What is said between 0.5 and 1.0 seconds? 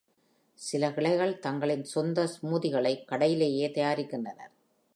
சில